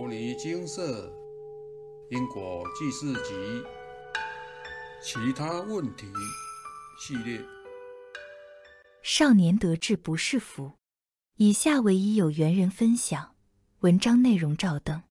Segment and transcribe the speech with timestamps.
[0.00, 1.12] 摩尼精舍
[2.08, 3.34] 因果记事集
[5.02, 6.06] 其他问题
[6.98, 7.38] 系列。
[9.02, 10.72] 少年得志不是福。
[11.36, 13.34] 以下为已有缘人分享，
[13.80, 15.02] 文章内容照灯。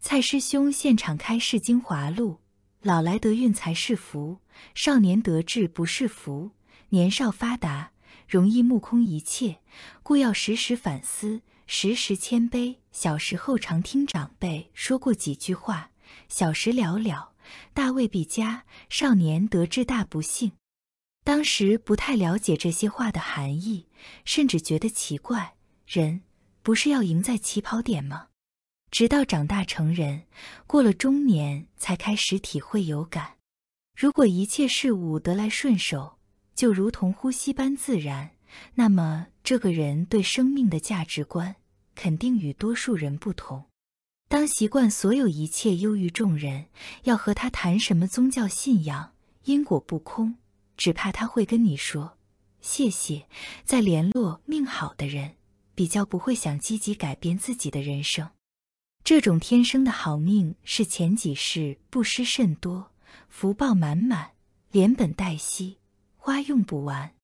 [0.00, 2.38] 蔡师兄现场开示精华录：
[2.82, 4.38] 老来得运才是福，
[4.74, 6.50] 少年得志不是福。
[6.88, 7.92] 年少发达
[8.28, 9.60] 容易目空一切，
[10.02, 11.42] 故要时时反思。
[11.68, 12.78] 时时谦卑。
[12.94, 15.90] 小时候常听长辈说过几句话
[16.30, 17.32] ：“小时了了，
[17.74, 20.52] 大未必佳；少年得志大不幸。”
[21.24, 23.88] 当时不太了解这些话的含义，
[24.24, 25.56] 甚至觉得奇怪：
[25.86, 26.22] 人
[26.62, 28.28] 不是要赢在起跑点吗？
[28.92, 30.26] 直到长大成人，
[30.68, 33.38] 过了中年，才开始体会有感。
[33.96, 36.18] 如果一切事物得来顺手，
[36.54, 38.36] 就如同呼吸般自然。
[38.74, 41.56] 那么，这个人对生命的价值观
[41.94, 43.64] 肯定与多数人不同。
[44.28, 46.66] 当习惯所有一切优于众人，
[47.04, 49.12] 要和他谈什么宗教信仰、
[49.44, 50.36] 因果不空，
[50.76, 52.16] 只怕他会跟你说
[52.60, 53.26] 谢谢。
[53.64, 55.36] 再联络命好的人，
[55.74, 58.30] 比较不会想积极改变自己的人生。
[59.04, 62.90] 这种天生的好命是前几世布施甚多，
[63.28, 64.32] 福报满满，
[64.70, 65.76] 连本带息，
[66.16, 67.14] 花用不完。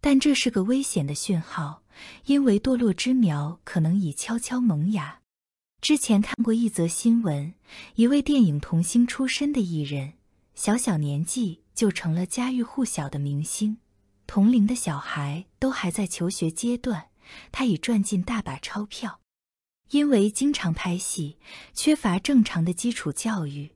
[0.00, 1.82] 但这是个危险的讯号，
[2.26, 5.20] 因为堕落之苗可能已悄悄萌芽。
[5.80, 7.54] 之前看过一则新闻，
[7.94, 10.14] 一位电影童星出身的艺人，
[10.54, 13.78] 小小年纪就成了家喻户晓的明星，
[14.26, 17.10] 同龄的小孩都还在求学阶段，
[17.52, 19.20] 他已赚进大把钞票。
[19.90, 21.36] 因为经常拍戏，
[21.72, 23.70] 缺乏正常的基础教育，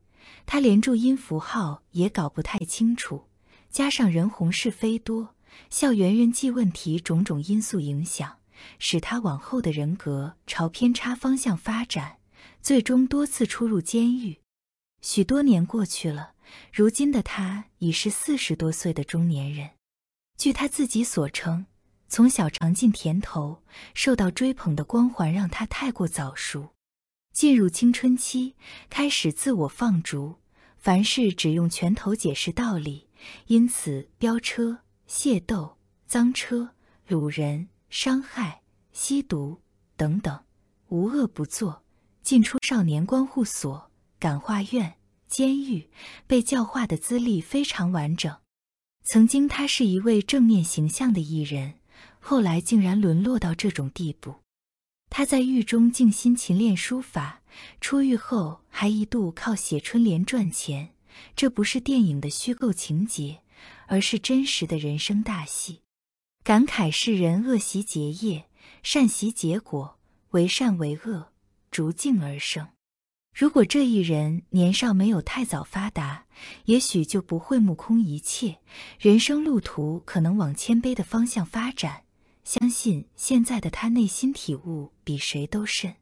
[0.46, 3.26] 他连注音符号也搞不太清楚，
[3.70, 5.36] 加上人红是非多。
[5.69, 8.39] 校园人际问题种种因素影响，
[8.78, 12.19] 使他往后的人格朝偏差方向发展，
[12.62, 14.38] 最终多次出入监狱。
[15.03, 16.33] 许多年过去了，
[16.72, 19.71] 如今的他已是四十多岁的中年人。
[20.37, 21.66] 据他自己所称，
[22.09, 23.62] 从小尝尽甜头，
[23.94, 26.71] 受到追捧的光环让他太过早熟。
[27.32, 28.56] 进入青春期，
[28.88, 30.37] 开始自我放逐，
[30.77, 33.06] 凡事只用拳头解释道理，
[33.47, 34.81] 因此飙车。
[35.10, 35.76] 械斗、
[36.06, 36.71] 赃车、
[37.09, 38.62] 掳人、伤害、
[38.93, 39.60] 吸毒
[39.97, 40.44] 等等，
[40.87, 41.82] 无恶不作。
[42.22, 43.91] 进出少年观护所、
[44.21, 44.94] 感化院、
[45.26, 45.91] 监狱，
[46.28, 48.37] 被教化的资历非常完整。
[49.03, 51.81] 曾经他是一位正面形象的艺人，
[52.21, 54.37] 后来竟然沦落到这种地步。
[55.09, 57.42] 他在狱中静心勤练书法，
[57.81, 60.91] 出狱后还一度靠写春联赚钱。
[61.34, 63.41] 这不是电影的虚构情节。
[63.87, 65.82] 而是真实的人生大戏，
[66.43, 68.47] 感慨世人恶习结业，
[68.82, 69.98] 善习结果，
[70.31, 71.32] 为善为恶，
[71.71, 72.69] 逐境而生。
[73.32, 76.26] 如果这一人年少没有太早发达，
[76.65, 78.59] 也许就不会目空一切，
[78.98, 82.04] 人生路途可能往谦卑的方向发展。
[82.42, 85.94] 相信现在的他内心体悟比谁都深。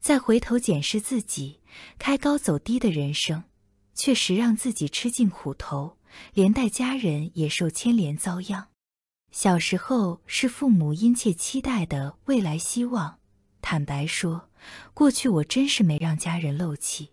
[0.00, 1.60] 再回头检视自己，
[1.98, 3.42] 开高走低的人生，
[3.94, 5.98] 确实让自己吃尽苦头。
[6.34, 8.68] 连带家人也受牵连遭殃。
[9.30, 13.18] 小时候是父母殷切期待的未来希望。
[13.62, 14.48] 坦白说，
[14.94, 17.10] 过去我真是没让家人漏气。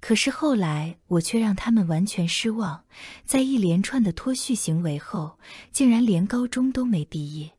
[0.00, 2.84] 可是后来我却让他们完全失望。
[3.24, 5.40] 在一连串的脱序行为后，
[5.72, 7.52] 竟然连高中都没毕业。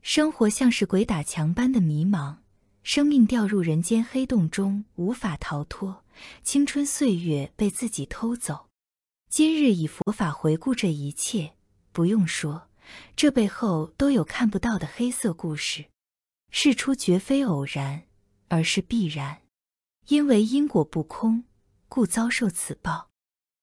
[0.00, 2.36] 生活像是鬼打墙般的迷茫，
[2.84, 6.04] 生命掉入人间黑洞中，无法逃脱。
[6.44, 8.66] 青春岁月被自己偷走。
[9.34, 11.54] 今日以佛法回顾这一切，
[11.90, 12.68] 不用说，
[13.16, 15.86] 这背后都有看不到的黑色故事。
[16.52, 18.04] 事出绝非偶然，
[18.46, 19.42] 而是必然。
[20.06, 21.42] 因为因果不空，
[21.88, 23.08] 故遭受此报。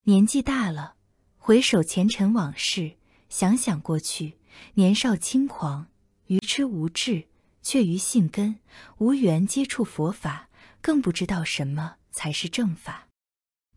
[0.03, 0.95] 年纪大了，
[1.37, 2.97] 回首前尘往事，
[3.29, 4.39] 想想过去，
[4.73, 5.87] 年少轻狂，
[6.25, 7.29] 愚痴无智，
[7.61, 8.59] 却于性根
[8.97, 10.49] 无缘接触佛法，
[10.81, 13.07] 更不知道什么才是正法。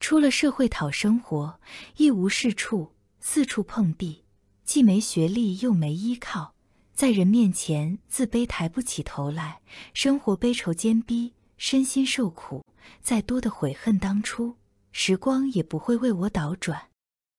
[0.05, 1.59] 出了社会讨生活，
[1.97, 4.23] 一无是处，四处碰壁，
[4.63, 6.55] 既没学历又没依靠，
[6.93, 9.63] 在人面前自卑抬不起头来，
[9.95, 12.63] 生活悲愁坚逼，身心受苦。
[13.01, 14.59] 再多的悔恨当初，
[14.93, 16.91] 时光也不会为我倒转。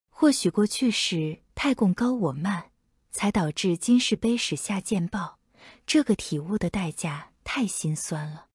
[0.10, 2.72] 或许过去是太共高我慢，
[3.12, 5.38] 才导致今世悲史下见报。
[5.86, 8.48] 这个体悟的代价太心酸了。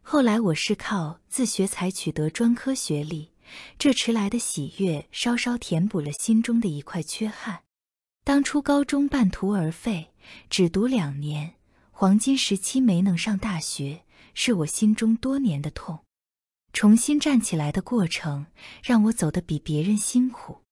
[0.00, 3.32] 后来我是靠自学才取得专科学历。
[3.78, 7.60] 这迟来的喜悦，稍稍填补了心中的一块缺憾。
[8.24, 10.12] 当初高中半途而废，
[10.50, 11.54] 只读两年，
[11.90, 14.04] 黄金时期没能上大学，
[14.34, 16.00] 是我心中多年的痛。
[16.72, 18.46] 重新站起来的过程
[18.82, 20.62] 让我走得比别人辛苦。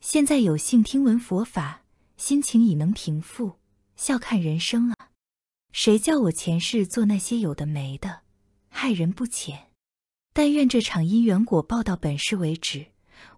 [0.00, 1.82] 现在有幸听闻佛法，
[2.16, 3.58] 心情已能平复，
[3.96, 5.10] 笑看人生啊！
[5.72, 8.22] 谁叫我前世做那些有的没的，
[8.68, 9.65] 害人不浅。
[10.36, 12.88] 但愿这场因缘果报到本世为止。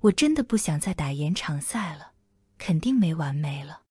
[0.00, 2.10] 我真的不想再打延长赛了，
[2.58, 3.82] 肯定没完没了。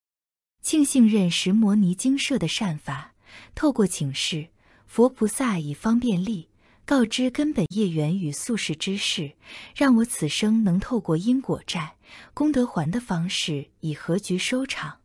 [0.60, 3.14] 庆幸认识摩尼精舍的善法，
[3.54, 4.48] 透过请示
[4.86, 6.50] 佛菩萨以方便力。
[6.84, 9.32] 告知根本业缘与宿世之事，
[9.74, 11.96] 让我此生能透过因果债、
[12.34, 15.00] 功德还的方式，以和局收场。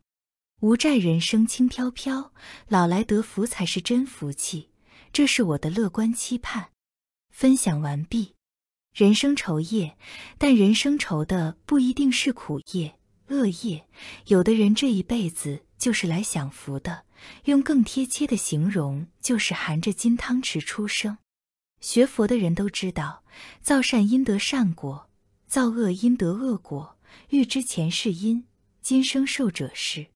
[0.60, 2.32] 无债人生轻飘飘，
[2.68, 4.68] 老来得福才是真福气，
[5.10, 6.68] 这是我的乐观期盼。
[7.34, 8.36] 分享完毕。
[8.94, 9.96] 人生愁业，
[10.38, 12.94] 但人生愁的不一定是苦业、
[13.26, 13.88] 恶业，
[14.26, 17.04] 有的人这一辈子就是来享福的，
[17.46, 21.18] 用更贴切的形容，就是含着金汤匙出生。
[21.80, 23.24] 学佛的人都知道，
[23.60, 25.10] 造善因得善果，
[25.48, 26.96] 造恶因得恶果。
[27.30, 28.44] 欲知前世因，
[28.80, 30.06] 今生受者是。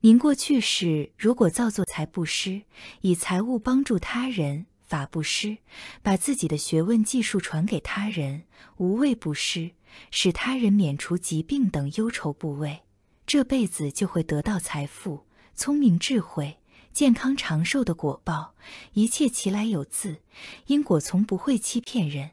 [0.00, 2.62] 您过去世如果造作财布施，
[3.02, 5.58] 以财物帮助他人，法布施，
[6.02, 8.44] 把自己的学问技术传给他人，
[8.76, 9.72] 无畏布施，
[10.10, 12.82] 使他人免除疾病等忧愁部位，
[13.26, 16.58] 这辈子就会得到财富、聪明智慧。
[16.92, 18.54] 健康长寿的果报，
[18.94, 20.22] 一切其来有自，
[20.66, 22.30] 因果从不会欺骗人。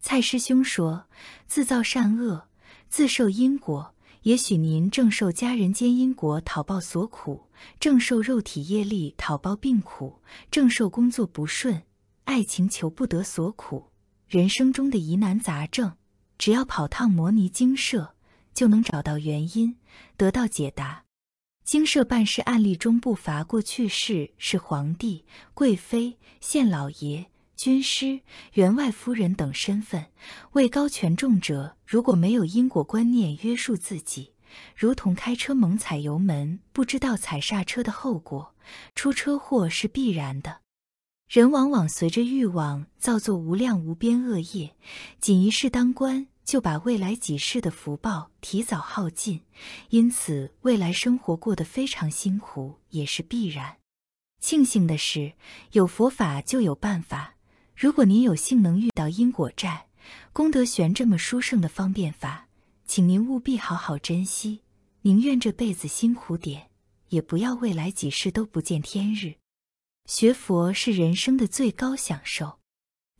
[0.00, 1.06] 蔡师兄说
[1.46, 2.48] ：“自造善恶，
[2.88, 3.94] 自受因果。
[4.22, 7.48] 也许您正受家人间因果讨报所苦，
[7.80, 11.82] 正受肉体业力讨报病苦，正受工作不顺、
[12.24, 13.90] 爱情求不得所苦。
[14.28, 15.96] 人生中的疑难杂症，
[16.38, 18.14] 只要跑趟摩尼精舍，
[18.54, 19.76] 就能找到原因，
[20.16, 21.04] 得到解答。”
[21.66, 28.20] 精舍办事案例中不乏过去世是皇帝、贵妃、县老爷、军师、
[28.54, 30.06] 员外夫人等身份，
[30.52, 34.32] 位高权重者如果没有因果观念约束自己，
[34.74, 38.54] 如同开车猛踩油门，不知道踩刹车的后果，
[38.94, 40.60] 出车祸是必然的。
[41.28, 44.74] 人往往随着欲望造作无量无边恶业，
[45.20, 46.26] 仅一世当官。
[46.44, 49.42] 就把未来几世的福报提早耗尽，
[49.90, 53.76] 因此未来生活过得非常辛苦也是必然。
[54.40, 55.34] 庆幸的是，
[55.70, 57.36] 有佛法就有办法。
[57.82, 59.88] 如果您有幸能遇到因果债、
[60.32, 62.46] 功德悬这么殊胜的方便法，
[62.86, 64.60] 请您务必好好珍惜。
[65.00, 66.70] 宁愿这辈子辛苦点，
[67.08, 69.34] 也不要未来几世都不见天日。
[70.08, 72.60] 学佛是人生的最高享受。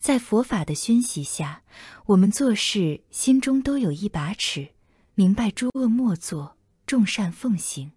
[0.00, 1.64] 在佛法的熏习下，
[2.06, 4.68] 我们做事心中都有一把尺，
[5.16, 6.56] 明白诸恶莫作，
[6.86, 7.90] 众善奉行。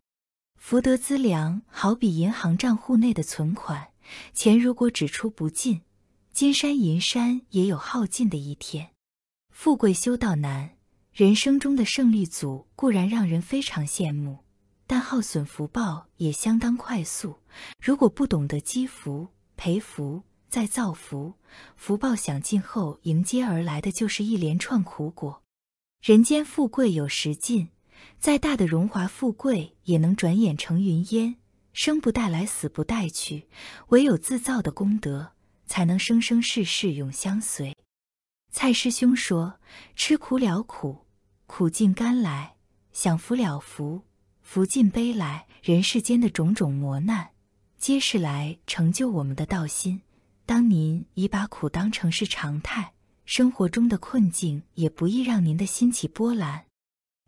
[0.60, 3.90] 福德资粮好比银行账户内的存款，
[4.34, 5.82] 钱如果只出不进，
[6.36, 8.90] 金山银山也有耗尽的一天。
[9.52, 10.72] 富贵修道难，
[11.14, 14.40] 人生中的胜利组固然让人非常羡慕，
[14.86, 17.38] 但耗损福报也相当快速。
[17.80, 21.36] 如果不懂得积福、培福，再造福，
[21.78, 25.42] 福报享尽后，迎接而来的就是一连串苦果。
[26.04, 27.70] 人间富贵有时尽，
[28.20, 31.38] 再大的荣华富贵也能转眼成云烟，
[31.72, 33.48] 生不带来，死不带去。
[33.88, 35.32] 唯有自造的功德，
[35.66, 37.76] 才能生生世世永相随。
[38.52, 39.60] 蔡师兄说
[39.96, 41.06] ：“吃苦了苦，
[41.46, 42.56] 苦尽甘来；
[42.94, 44.04] 享福了福，
[44.42, 45.48] 福尽悲来。
[45.62, 47.32] 人世间的种种磨难，
[47.78, 50.02] 皆是来成就我们的道心。”
[50.46, 52.94] 当您已把苦当成是常态，
[53.26, 56.66] 生活中的困境也不易让您的心起波澜。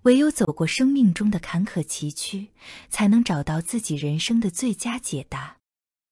[0.04, 2.50] 唯有走过生命中的坎坷崎岖，
[2.90, 5.58] 才能找到自己人生的最佳解答。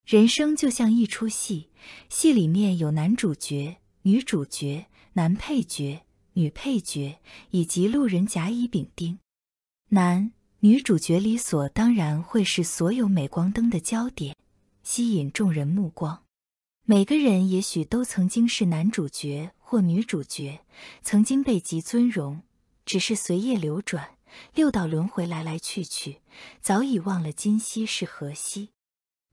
[0.05, 1.69] 人生就像一出戏，
[2.09, 6.01] 戏里面有男主角、女主角、男配角、
[6.33, 7.17] 女配角
[7.49, 9.17] 以及路人甲乙丙丁。
[9.89, 14.35] 男女主角理所当然会是所有镁光灯的焦点，
[14.83, 16.21] 吸引众人目光。
[16.85, 20.59] 每个人也许都曾经是男主角或女主角，
[21.01, 22.43] 曾经被极尊荣，
[22.85, 24.17] 只是随业流转，
[24.53, 26.17] 六道轮回来来去去，
[26.61, 28.69] 早已忘了今夕是何夕。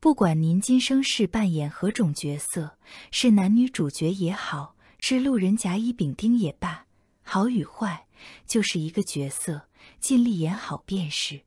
[0.02, 2.76] 不管您今生是扮演何种角色，
[3.12, 6.87] 是男女主角也好，是路人甲乙丙丁也罢，
[7.23, 8.09] 好与坏
[8.44, 9.68] 就是一个角色，
[10.00, 11.42] 尽力演好便是。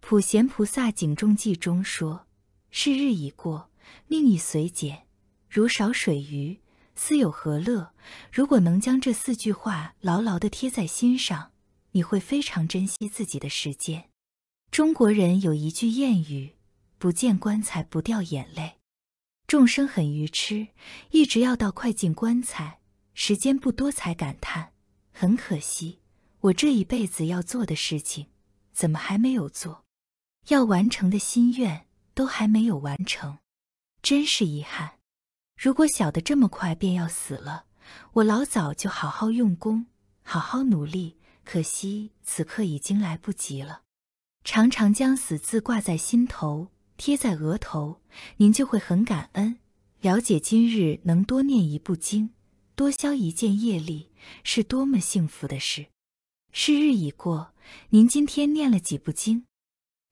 [0.00, 2.28] 普贤菩萨警众记中说
[2.70, 3.68] ：“是日已过，
[4.06, 5.08] 命已随减。”
[5.50, 6.60] 如少水鱼，
[6.94, 7.90] 斯有何乐？
[8.30, 11.50] 如果能将这四句话牢牢地贴在心上，
[11.90, 14.08] 你会非常珍惜自己的时间。
[14.70, 16.52] 中国人有一句谚语
[16.98, 18.74] ：“不见棺材不掉眼泪。”
[19.48, 20.68] 众生很愚痴，
[21.10, 22.80] 一直要到快进棺材，
[23.14, 24.72] 时间不多，才感叹
[25.10, 26.00] 很可惜，
[26.40, 28.26] 我这一辈子要做的事情，
[28.72, 29.86] 怎么还没有做？
[30.48, 33.38] 要完成的心愿都还没有完成，
[34.02, 34.98] 真是遗憾。
[35.56, 37.64] 如果小的这么快便要死了，
[38.12, 39.86] 我老早就好好用功，
[40.22, 41.16] 好好努力。
[41.44, 43.80] 可惜此刻已经来不及了。
[44.44, 48.02] 常常将死字挂在心头，贴在额头，
[48.36, 49.58] 您就会很感恩。
[50.00, 52.30] 了解今日能多念一部经，
[52.74, 54.10] 多消一件业力，
[54.42, 55.86] 是多么幸福的事。
[56.52, 57.54] 是日已过，
[57.90, 59.44] 您今天念了几部经？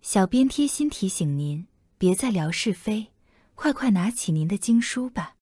[0.01, 1.67] 小编贴心提醒您，
[1.99, 3.09] 别再聊是非，
[3.57, 5.35] 快快拿起您的经书吧。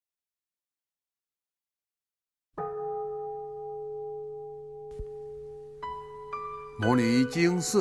[6.80, 7.80] 摩尼经释，